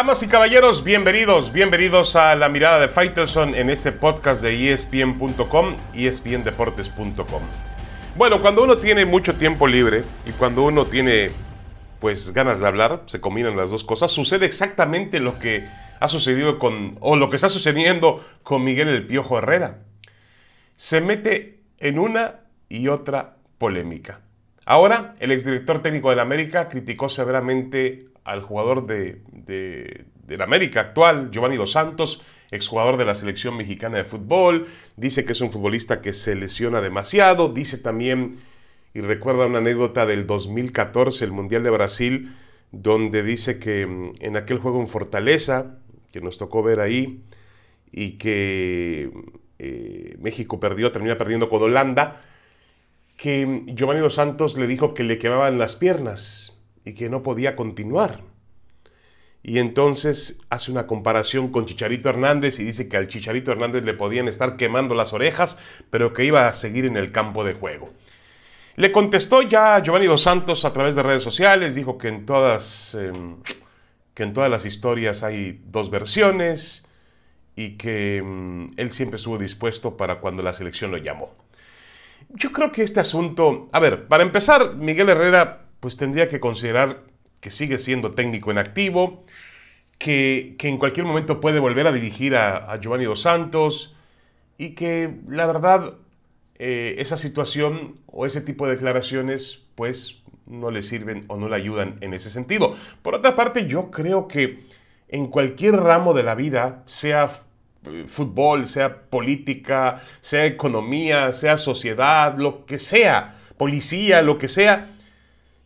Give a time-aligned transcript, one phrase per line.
[0.00, 5.76] Damas y caballeros, bienvenidos, bienvenidos a la mirada de Faitelson en este podcast de ESPN.com,
[5.92, 7.42] ESPNDeportes.com.
[8.16, 11.32] Bueno, cuando uno tiene mucho tiempo libre y cuando uno tiene
[12.00, 15.68] pues ganas de hablar, se combinan las dos cosas, sucede exactamente lo que
[16.00, 19.80] ha sucedido con, o lo que está sucediendo con Miguel El Piojo Herrera.
[20.76, 22.36] Se mete en una
[22.70, 24.22] y otra polémica.
[24.66, 31.56] Ahora, el exdirector técnico del América criticó severamente al jugador de, del América actual, Giovanni
[31.56, 34.66] Dos Santos, exjugador de la selección mexicana de fútbol.
[34.96, 37.48] Dice que es un futbolista que se lesiona demasiado.
[37.48, 38.38] Dice también,
[38.94, 42.36] y recuerda una anécdota del 2014, el Mundial de Brasil,
[42.70, 45.78] donde dice que mm, en aquel juego en Fortaleza,
[46.12, 47.24] que nos tocó ver ahí,
[47.92, 49.10] y que
[49.58, 52.22] eh, México perdió, termina perdiendo con Holanda,
[53.20, 57.54] que Giovanni Dos Santos le dijo que le quemaban las piernas y que no podía
[57.54, 58.22] continuar.
[59.42, 63.92] Y entonces hace una comparación con Chicharito Hernández y dice que al Chicharito Hernández le
[63.92, 65.58] podían estar quemando las orejas,
[65.90, 67.90] pero que iba a seguir en el campo de juego.
[68.76, 72.94] Le contestó ya Giovanni Dos Santos a través de redes sociales, dijo que en todas,
[72.94, 73.36] em,
[74.14, 76.86] que en todas las historias hay dos versiones
[77.54, 81.49] y que em, él siempre estuvo dispuesto para cuando la selección lo llamó.
[82.34, 87.02] Yo creo que este asunto, a ver, para empezar, Miguel Herrera pues tendría que considerar
[87.40, 89.24] que sigue siendo técnico en activo,
[89.98, 93.94] que, en cualquier momento puede volver a dirigir a, Giovanni Dos Santos
[94.58, 95.94] y que la verdad
[96.58, 101.56] eh, esa situación o ese tipo de declaraciones pues no le sirven o no le
[101.56, 102.76] ayudan en ese sentido.
[103.02, 104.64] Por otra parte, yo creo que
[105.08, 107.28] en cualquier ramo de la vida, sea
[108.06, 114.88] fútbol, sea política, sea economía, sea sociedad, lo que sea, policía, lo que sea,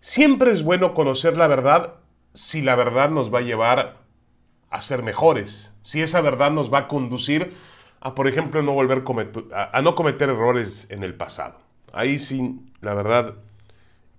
[0.05, 1.95] Siempre es bueno conocer la verdad
[2.35, 4.03] si la verdad nos va a llevar
[4.69, 7.55] a ser mejores, si esa verdad nos va a conducir
[8.01, 9.03] a, por ejemplo, no volver
[9.55, 11.57] a, no cometer errores en el pasado.
[11.95, 13.37] Ahí sí, la verdad,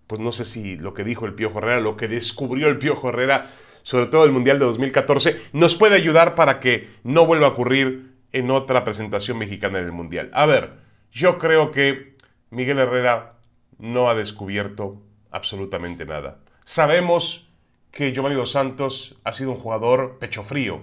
[0.07, 3.09] pues no sé si lo que dijo el Piojo Herrera, lo que descubrió el Piojo
[3.09, 3.51] Herrera,
[3.85, 8.15] sobre todo el Mundial de 2014, nos puede ayudar para que no vuelva a ocurrir
[8.31, 10.31] en otra presentación mexicana en el Mundial.
[10.33, 10.73] A ver,
[11.11, 12.17] yo creo que
[12.49, 13.33] Miguel Herrera
[13.77, 16.39] no ha descubierto absolutamente nada.
[16.63, 17.47] Sabemos
[17.91, 20.81] que Giovanni Dos Santos ha sido un jugador pecho frío.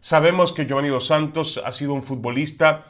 [0.00, 2.84] Sabemos que Giovanni Dos Santos ha sido un futbolista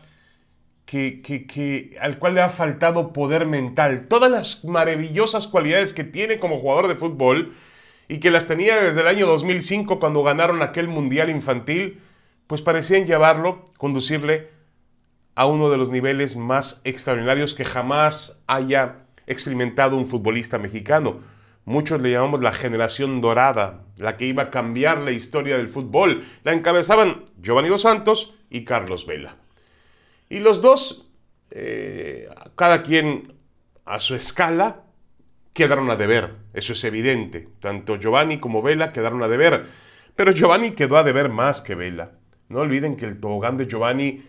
[0.87, 4.09] que, al cual le ha faltado poder mental.
[4.09, 7.55] Todas las maravillosas cualidades que tiene como jugador de fútbol
[8.09, 12.01] y que las tenía desde el año 2005 cuando ganaron aquel Mundial Infantil,
[12.47, 14.51] pues parecían llevarlo, conducirle
[15.35, 21.21] a uno de los niveles más extraordinarios que jamás haya experimentado un futbolista mexicano.
[21.65, 26.25] Muchos le llamamos la generación dorada, la que iba a cambiar la historia del fútbol.
[26.43, 29.37] La encabezaban Giovanni Dos Santos y Carlos Vela.
[30.29, 31.07] Y los dos,
[31.51, 33.35] eh, cada quien
[33.85, 34.83] a su escala,
[35.53, 36.37] quedaron a deber.
[36.55, 37.49] Eso es evidente.
[37.61, 39.67] Tanto Giovanni como Vela quedaron a deber.
[40.17, 42.13] Pero Giovanni quedó a deber más que Vela.
[42.49, 44.25] No olviden que el tobogán de Giovanni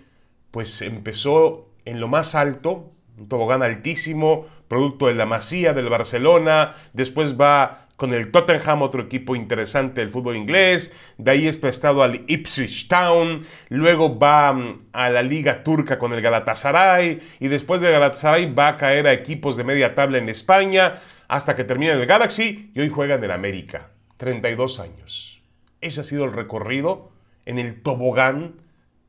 [0.52, 6.76] pues empezó en lo más alto, un tobogán altísimo, producto de la Masía del Barcelona,
[6.94, 12.04] después va con el Tottenham, otro equipo interesante del fútbol inglés, de ahí es prestado
[12.04, 17.82] al Ipswich Town, luego va mm, a la Liga Turca con el Galatasaray, y después
[17.82, 21.94] de Galatasaray va a caer a equipos de media tabla en España, hasta que termina
[21.94, 25.42] en el Galaxy, y hoy juega en el América, 32 años.
[25.82, 27.12] Ese ha sido el recorrido
[27.46, 28.56] en el tobogán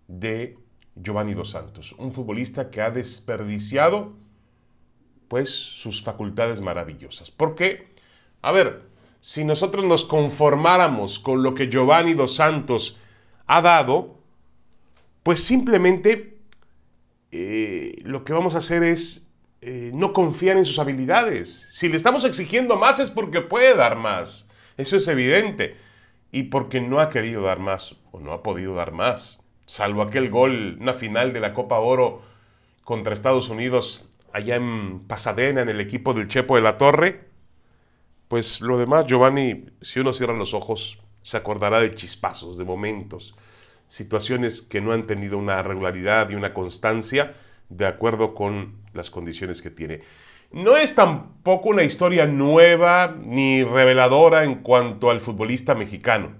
[0.08, 0.58] de
[0.96, 4.12] Giovanni Dos Santos, un futbolista que ha desperdiciado
[5.28, 7.30] pues sus facultades maravillosas.
[7.30, 7.86] Porque,
[8.44, 8.82] a ver,
[9.20, 12.98] si nosotros nos conformáramos con lo que Giovanni Dos Santos
[13.46, 14.18] ha dado,
[15.22, 16.38] pues simplemente
[17.32, 19.26] eh, lo que vamos a hacer es
[19.60, 21.66] eh, no confiar en sus habilidades.
[21.70, 24.48] Si le estamos exigiendo más es porque puede dar más.
[24.76, 25.76] Eso es evidente.
[26.30, 30.30] Y porque no ha querido dar más o no ha podido dar más salvo aquel
[30.30, 32.22] gol, una final de la Copa Oro
[32.84, 37.28] contra Estados Unidos allá en Pasadena, en el equipo del Chepo de la Torre,
[38.34, 43.36] pues lo demás, Giovanni, si uno cierra los ojos, se acordará de chispazos, de momentos,
[43.86, 47.34] situaciones que no han tenido una regularidad y una constancia
[47.68, 50.00] de acuerdo con las condiciones que tiene.
[50.50, 56.32] No es tampoco una historia nueva ni reveladora en cuanto al futbolista mexicano.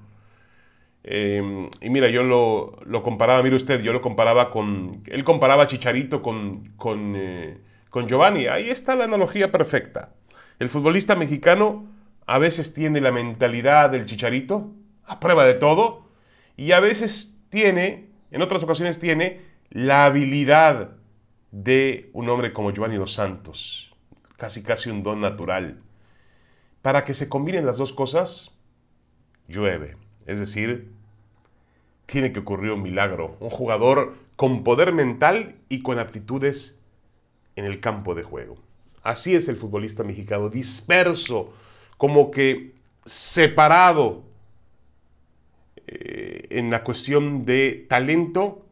[1.04, 5.66] Em, y mira, yo lo, comparaba, mire usted, yo lo comparaba con, él comparaba a
[5.68, 6.74] Chicharito con,
[7.14, 7.58] eh,
[7.88, 8.48] con, Giovanni.
[8.48, 10.10] Ahí está la analogía perfecta.
[10.58, 11.86] El futbolista mexicano
[12.26, 14.72] a veces tiene la mentalidad del Chicharito,
[15.04, 16.08] a prueba de todo,
[16.56, 20.92] y a veces tiene, en otras ocasiones tiene, la habilidad
[21.50, 23.94] de un hombre como Giovanni Dos Santos,
[24.36, 25.80] casi casi un don natural.
[26.82, 28.52] Para que se combinen las dos cosas,
[29.48, 29.96] llueve.
[30.26, 30.92] Es decir,
[32.06, 33.36] tiene que ocurrir un milagro.
[33.40, 36.80] Un jugador con poder mental y con aptitudes
[37.56, 38.56] en el campo de juego.
[39.04, 41.52] Así es el futbolista mexicano, disperso,
[41.98, 42.74] como que
[43.04, 44.24] separado
[45.86, 48.64] eh, en la cuestión de talento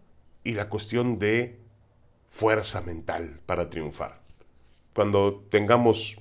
[0.42, 1.58] y la cuestión de
[2.30, 4.22] fuerza mental para triunfar.
[4.94, 6.16] Cuando tengamos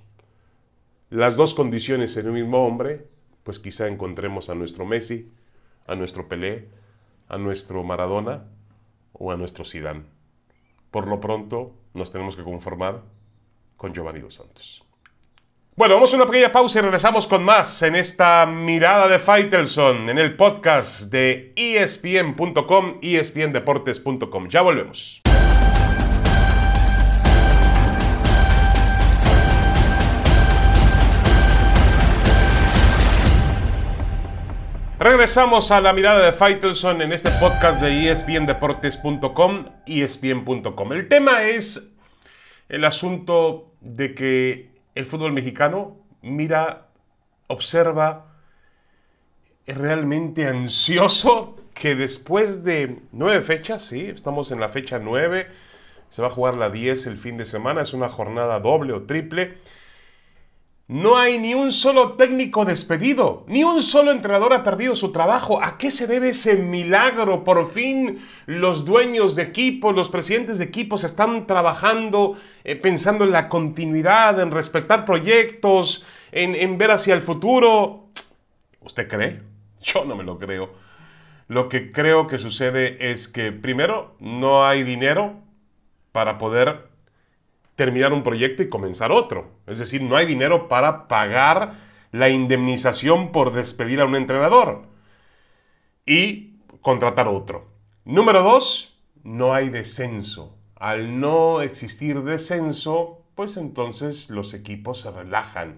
[1.09, 3.07] las dos condiciones en un mismo hombre,
[3.43, 5.31] pues quizá encontremos a nuestro Messi,
[5.87, 6.67] a nuestro Pelé,
[7.29, 8.43] a nuestro Maradona
[9.13, 10.03] o a nuestro Zidane.
[10.91, 13.03] Por lo pronto nos tenemos que conformar
[13.81, 14.83] con Giovanni Dos Santos.
[15.75, 20.07] Bueno, vamos a una pequeña pausa y regresamos con más en esta mirada de Faitelson
[20.07, 24.49] en el podcast de espn.com, espndeportes.com.
[24.49, 25.23] Ya volvemos.
[34.99, 40.93] Regresamos a la mirada de Faitelson en este podcast de espndeportes.com, espn.com.
[40.93, 41.90] El tema es
[42.71, 46.87] el asunto de que el fútbol mexicano mira,
[47.47, 48.27] observa,
[49.65, 55.47] es realmente ansioso que después de nueve fechas, sí, estamos en la fecha nueve,
[56.09, 59.03] se va a jugar la diez el fin de semana, es una jornada doble o
[59.03, 59.57] triple
[60.87, 65.63] no hay ni un solo técnico despedido, ni un solo entrenador ha perdido su trabajo.
[65.63, 67.45] ¿A qué se debe ese milagro?
[67.45, 72.35] Por fin los dueños de equipos, los presidentes de equipos están trabajando,
[72.65, 78.09] eh, pensando en la continuidad, en respetar proyectos, en, en ver hacia el futuro.
[78.81, 79.41] ¿Usted cree?
[79.81, 80.73] Yo no me lo creo.
[81.47, 85.35] Lo que creo que sucede es que primero no hay dinero
[86.11, 86.90] para poder
[87.81, 89.53] terminar un proyecto y comenzar otro.
[89.65, 91.73] Es decir, no hay dinero para pagar
[92.11, 94.83] la indemnización por despedir a un entrenador
[96.05, 97.71] y contratar otro.
[98.05, 100.55] Número dos, no hay descenso.
[100.75, 105.77] Al no existir descenso, pues entonces los equipos se relajan.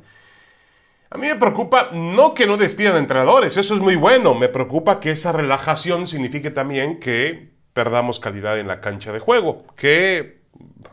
[1.10, 4.36] A mí me preocupa no que no despidan entrenadores, eso es muy bueno.
[4.36, 9.64] Me preocupa que esa relajación signifique también que perdamos calidad en la cancha de juego,
[9.78, 10.42] que,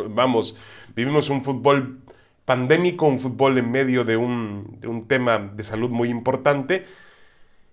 [0.08, 0.54] vamos,
[0.94, 2.00] Vivimos un fútbol
[2.44, 6.84] pandémico, un fútbol en medio de un, tema de salud muy importante.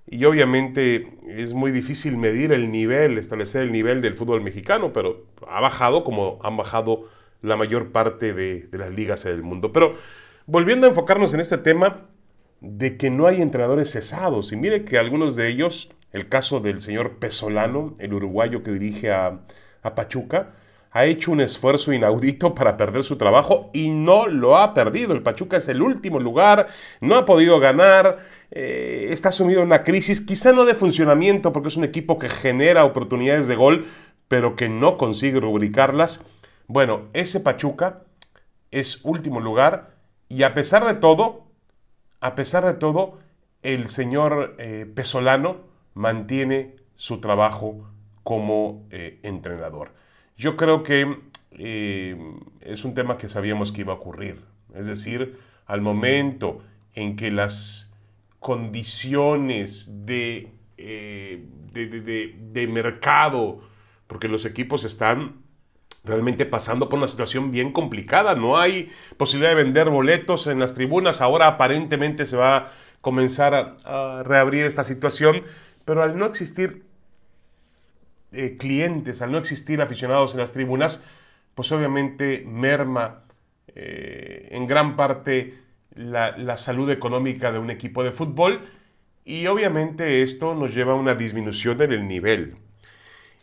[0.10, 5.26] Y obviamente es muy difícil medir el nivel, establecer el nivel del fútbol mexicano, pero
[5.50, 7.10] ha bajado como han bajado
[7.42, 9.74] la mayor parte de, de las ligas en el mundo.
[9.74, 9.96] Pero
[10.46, 12.06] volviendo a enfocarnos en este tema
[12.62, 16.82] de que no hay entrenadores cesados, y mire que algunos de ellos, el caso del
[16.82, 19.40] señor Pesolano, el uruguayo que dirige a,
[19.84, 20.54] a Pachuca,
[20.98, 25.14] ha hecho un esfuerzo inaudito para perder su trabajo y no lo ha perdido.
[25.14, 26.70] El Pachuca es el último lugar,
[27.02, 28.18] no ha podido ganar,
[28.50, 32.30] eh, está sumido en una crisis, quizá no de funcionamiento porque es un equipo que
[32.30, 33.86] genera oportunidades de gol,
[34.28, 36.24] pero que no consigue rubricarlas.
[36.66, 38.02] Bueno, ese Pachuca
[38.72, 39.92] es último lugar
[40.30, 41.46] y a pesar de todo,
[42.22, 43.20] a pesar de todo,
[43.62, 45.58] el señor eh, Pesolano
[45.94, 47.88] mantiene su trabajo
[48.24, 49.97] como eh, entrenador.
[50.38, 51.18] Yo creo que
[51.52, 52.16] eh,
[52.62, 54.44] es un tema que sabíamos que iba a ocurrir.
[54.76, 56.62] Es decir, al momento
[56.94, 57.92] en que las
[58.40, 63.62] condiciones de, eh, de, mercado,
[64.06, 65.42] porque los equipos están
[66.04, 68.36] realmente pasando por una situación bien complicada.
[68.36, 71.20] No hay posibilidad de vender boletos en las tribunas.
[71.20, 75.44] Ahora aparentemente se va a comenzar a reabrir esta situación,
[75.84, 76.87] pero al no existir
[78.32, 81.04] eh, clientes, al no existir aficionados en las tribunas,
[81.56, 83.24] pues obviamente merma
[83.74, 85.60] eh, en gran parte
[85.96, 88.62] la, salud económica de un equipo de fútbol
[89.24, 92.58] y obviamente esto nos lleva a una disminución en el nivel.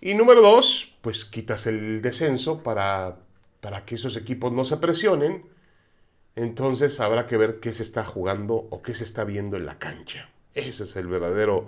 [0.01, 3.17] Y número dos, pues quitas el descenso para,
[3.61, 5.47] para que esos equipos no se presionen.
[6.37, 9.79] Entonces habrá que ver qué se está jugando o qué se está viendo en la
[9.79, 10.29] cancha.
[10.53, 11.67] Ese es el verdadero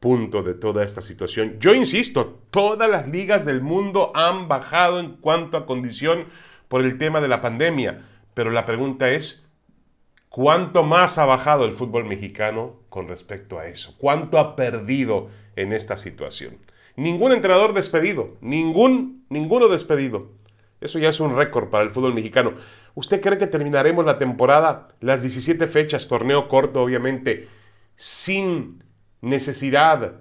[0.00, 1.56] punto de toda esta situación.
[1.58, 6.26] Yo insisto, todas las ligas del mundo han bajado en cuanto a condición
[6.68, 9.46] por el tema de la pandemia, pero la pregunta es,
[10.28, 13.94] ¿cuánto más ha bajado el fútbol mexicano con respecto a eso?
[13.98, 16.58] ¿Cuánto ha perdido en esta situación?
[16.94, 20.30] Ningún entrenador despedido, ningún, ninguno despedido.
[20.80, 22.52] Eso ya es un récord para el fútbol mexicano.
[22.94, 27.48] ¿Usted cree que terminaremos la temporada, las 17 fechas, torneo corto obviamente,
[27.96, 28.82] sin
[29.20, 30.20] necesidad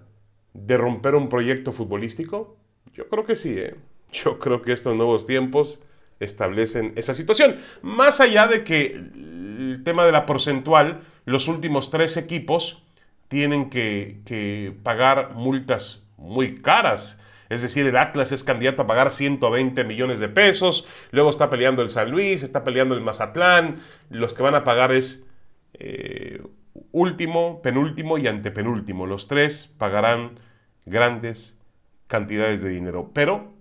[0.53, 2.57] de romper un proyecto futbolístico?
[2.93, 3.75] Yo creo que sí, ¿eh?
[4.11, 5.81] Yo creo que estos nuevos tiempos
[6.19, 7.57] establecen esa situación.
[7.81, 12.83] Más allá de que el tema de la porcentual, los últimos tres equipos
[13.27, 17.19] tienen que, que pagar multas muy caras.
[17.49, 21.81] Es decir, el Atlas es candidato a pagar 120 millones de pesos, luego está peleando
[21.81, 23.75] el San Luis, está peleando el Mazatlán,
[24.09, 25.25] los que van a pagar es
[25.73, 26.41] eh,
[26.97, 29.05] último, penúltimo y antepenúltimo.
[29.05, 30.39] Los tres pagarán
[30.85, 31.57] grandes
[32.07, 33.53] cantidades de dinero, pero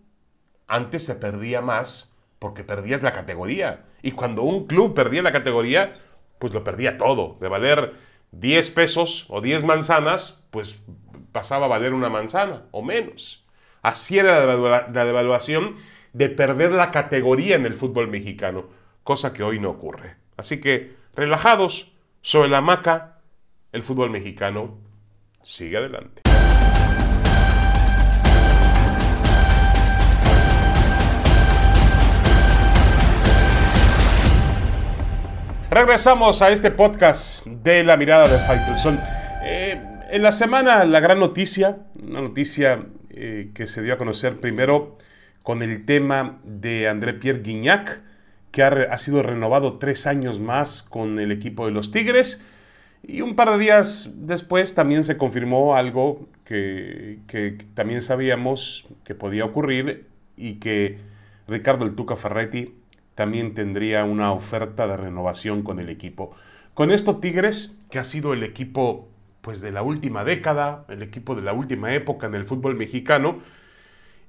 [0.67, 3.85] antes se perdía más porque perdías la categoría.
[4.03, 5.95] Y cuando un club perdía la categoría,
[6.39, 7.37] pues lo perdía todo.
[7.41, 7.95] De valer
[8.33, 10.79] 10 pesos o 10 manzanas, pues
[11.33, 13.45] pasaba a valer una manzana o menos.
[13.83, 15.77] Así era la devaluación
[16.15, 18.69] de perder la categoría en el fútbol mexicano,
[19.03, 20.17] cosa que hoy no ocurre.
[20.39, 23.16] Así que, relajados, sobre la hamaca,
[23.73, 24.79] el fútbol mexicano
[25.43, 26.23] sigue adelante.
[35.71, 38.99] Regresamos a este podcast de la mirada de Faitelson.
[39.43, 39.79] Eh,
[40.11, 44.97] en la semana, la gran noticia, una noticia eh, que se dio a conocer primero
[45.43, 48.01] con el tema de André Pierre Guignac,
[48.51, 52.43] que ha, sido renovado tres años más con el equipo de los Tigres.
[53.09, 59.15] Y un par de días después también se confirmó algo que, que también sabíamos que
[59.15, 60.99] podía ocurrir y que
[61.47, 62.75] Ricardo El Tuca Ferretti
[63.15, 66.35] también tendría una oferta de renovación con el equipo.
[66.75, 69.09] Con esto Tigres, que ha sido el equipo
[69.41, 73.39] pues de la última década, el equipo de la última época en el fútbol mexicano,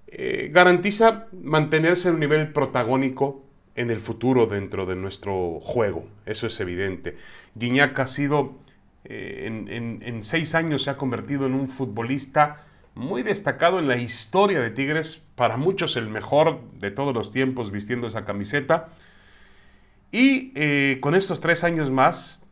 [0.08, 3.44] eh, garantiza mantenerse en un nivel protagónico
[3.76, 6.08] en el futuro dentro de nuestro juego.
[6.26, 7.18] Eso es evidente.
[7.56, 8.56] Guiñac ha sido,
[9.10, 14.60] eh, en, seis años se ha convertido en un futbolista muy destacado en la historia
[14.60, 18.90] de Tigres, para muchos el mejor de todos los tiempos vistiendo esa camiseta.
[20.12, 22.44] Y eh, con estos tres años más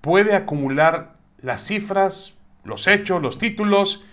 [0.00, 4.04] puede acumular las cifras, los hechos, los títulos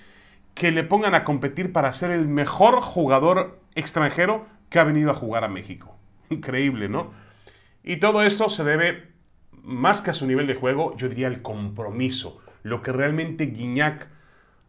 [0.53, 5.15] que le pongan a competir para ser el mejor jugador extranjero que ha venido a
[5.15, 5.97] jugar a México.
[6.29, 7.13] Increíble, ¿no?
[7.83, 9.12] Y todo esto se debe,
[9.63, 14.07] más que a su nivel de juego, yo diría al compromiso, lo que realmente Guiñac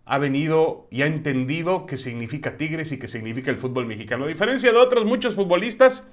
[0.06, 4.24] ha venido y ha entendido qué significa Tigres y qué significa el fútbol mexicano.
[4.24, 6.06] A diferencia de otros muchos futbolistas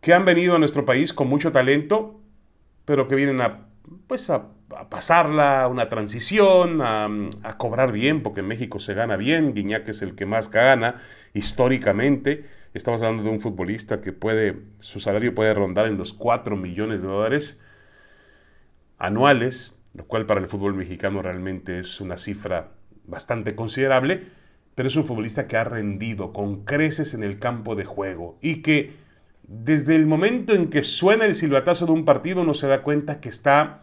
[0.00, 2.20] que han venido a nuestro país con mucho talento,
[2.84, 3.66] pero que vienen a,
[4.06, 4.48] pues a,
[4.88, 7.08] pasarla, una transición, a,
[7.42, 11.02] a, cobrar bien, porque en México se gana bien, Guiñac es el que más gana
[11.34, 12.46] históricamente.
[12.74, 17.02] Estamos hablando de un futbolista que puede, su salario puede rondar en los 4 millones
[17.02, 17.60] de dólares
[18.98, 22.70] anuales, lo cual para el fútbol mexicano realmente es una cifra
[23.04, 24.22] bastante considerable,
[24.74, 28.62] pero es un futbolista que ha rendido con creces en el campo de juego y
[28.62, 28.94] que
[29.42, 33.20] desde el momento en que suena el silbatazo de un partido uno se da cuenta
[33.20, 33.82] que está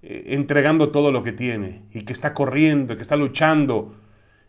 [0.00, 3.96] eh, entregando todo lo que tiene y que está corriendo, que está luchando,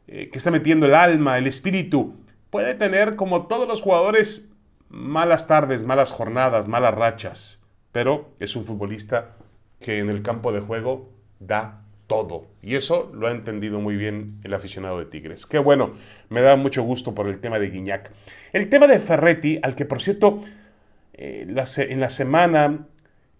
[0.07, 2.15] eh, que está metiendo el alma, el espíritu.
[2.49, 4.47] Puede tener, como todos los jugadores,
[4.89, 7.59] malas tardes, malas jornadas, malas rachas,
[7.91, 9.35] pero es un futbolista
[9.79, 12.47] que en el campo de juego da todo.
[12.63, 15.45] Y eso lo ha entendido muy bien el aficionado de Tigres.
[15.45, 15.93] Qué bueno,
[16.29, 18.11] me da mucho gusto por el tema de Guiñac.
[18.51, 20.41] El tema de Ferretti, al que por cierto,
[21.13, 22.87] eh, en la semana,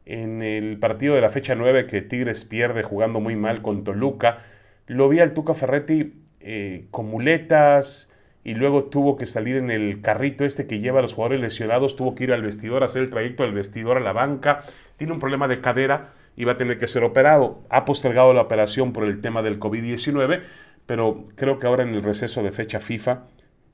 [0.05, 4.43] en el partido de la fecha 9 que Tigres pierde jugando muy mal con Toluca,
[4.85, 8.08] lo vi al Tuca Ferretti eh, con muletas
[8.49, 11.95] y luego tuvo que salir en el carrito este que lleva a los jugadores lesionados,
[11.95, 14.63] tuvo que ir al vestidor, hacer el trayecto del vestidor a la banca,
[14.97, 17.61] tiene un problema de cadera iba a tener que ser operado.
[17.69, 20.41] Ha postergado la operación por el tema del COVID-19,
[20.87, 23.25] pero creo que ahora en el receso de fecha FIFA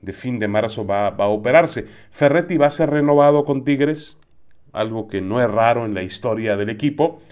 [0.02, 1.86] de fin de marzo va, a operarse.
[2.10, 4.18] Ferretti va a ser renovado con Tigres,
[4.74, 7.22] algo que no es raro en la historia del equipo,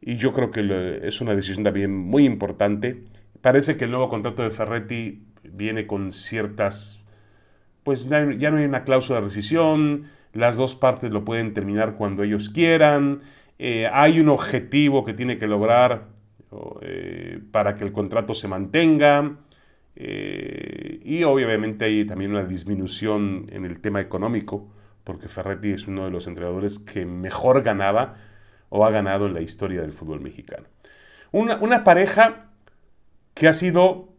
[0.00, 3.02] y yo creo que es una decisión también muy importante.
[3.40, 7.02] Parece que el nuevo contrato de Ferretti viene con ciertas,
[7.84, 12.22] pues ya no hay una cláusula de rescisión, las dos partes lo pueden terminar cuando
[12.22, 13.20] ellos quieran,
[13.58, 16.08] eh, hay un objetivo que tiene que lograr
[16.80, 19.36] eh, para que el contrato se mantenga
[19.94, 24.68] eh, y obviamente hay también una disminución en el tema económico
[25.04, 28.16] porque Ferretti es uno de los entrenadores que mejor ganaba
[28.68, 30.66] o ha ganado en la historia del fútbol mexicano.
[31.30, 32.50] Una, una pareja
[33.34, 34.11] que ha sido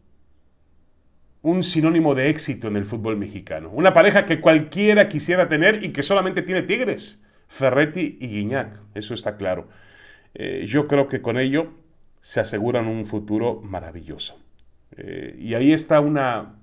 [1.44, 3.70] un sinónimo de éxito en el fútbol mexicano.
[3.70, 7.22] Una pareja que cualquiera quisiera tener y que solamente tiene Tigres.
[7.50, 9.68] Ferretti y Guiñac, eso está claro.
[10.34, 11.68] Eh, yo creo que con ello
[12.22, 14.40] se aseguran un futuro maravilloso.
[14.96, 16.56] Eh, y ahí está una,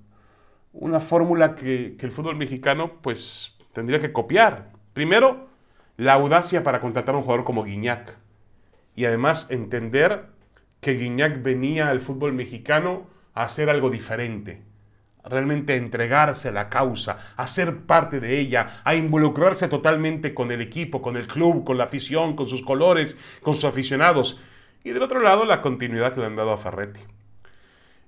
[0.73, 4.71] una fórmula que, el fútbol mexicano pues tendría que copiar.
[4.93, 5.47] Primero,
[5.95, 8.17] la audacia para contratar a un jugador como Guiñac.
[8.95, 10.25] Y además entender
[10.79, 14.70] que Guiñac venía al fútbol mexicano a hacer algo diferente.
[15.23, 20.51] Realmente a entregarse a la causa, a ser parte de ella, a involucrarse totalmente con
[20.51, 24.39] el equipo, con el club, con la afición, con sus colores, con sus aficionados.
[24.83, 27.01] Y del otro lado, la continuidad que le han dado a Ferretti.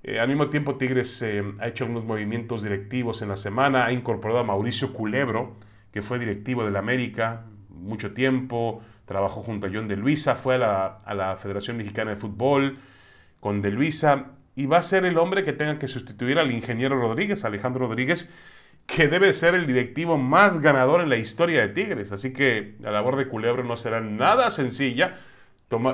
[0.03, 3.91] Eh, al mismo tiempo, Tigres eh, ha hecho unos movimientos directivos en la semana, ha
[3.93, 5.55] incorporado a Mauricio Culebro,
[5.91, 10.55] que fue directivo de la América mucho tiempo, trabajó junto a John de Luisa, fue
[10.55, 12.79] a la, a la Federación Mexicana de Fútbol
[13.39, 16.99] con de Luisa y va a ser el hombre que tenga que sustituir al ingeniero
[16.99, 18.31] Rodríguez, Alejandro Rodríguez,
[18.85, 22.11] que debe ser el directivo más ganador en la historia de Tigres.
[22.11, 25.17] Así que la labor de Culebro no será nada sencilla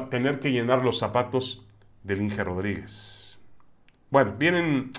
[0.10, 1.66] tener que llenar los zapatos
[2.04, 3.38] del Inge Rodríguez.
[4.10, 4.92] Bueno, vienen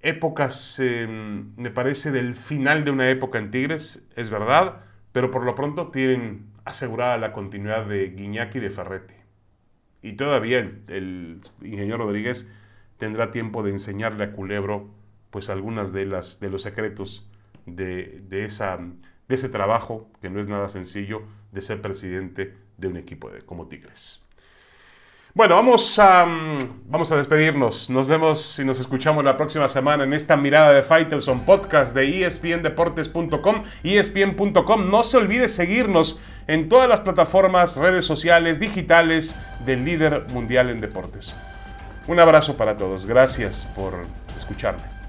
[0.00, 5.44] épocas, em, me parece, del final de una época en Tigres, es verdad, pero por
[5.44, 9.19] lo pronto tienen asegurada la continuidad de Guiñaki y de Ferretti.
[10.02, 12.48] Y todavía el, ingeniero Rodríguez
[12.96, 14.88] tendrá tiempo de enseñarle a Culebro
[15.30, 17.30] pues algunas de, las, de los secretos
[17.66, 18.78] de, esa,
[19.28, 23.42] de ese trabajo, que no es nada sencillo, de ser presidente de un equipo de,
[23.42, 24.24] como Tigres.
[25.32, 27.88] Bueno, vamos a, mm, vamos a despedirnos.
[27.88, 32.26] Nos vemos y nos escuchamos la próxima semana en esta mirada de Faitelson podcast de
[32.26, 34.90] espndeportes.com, espn.com.
[34.90, 36.18] No se olvide seguirnos
[36.48, 41.36] en todas las plataformas, redes sociales, digitales del líder mundial en deportes.
[42.08, 43.06] Un abrazo para todos.
[43.06, 43.94] Gracias por
[44.36, 44.99] escucharme.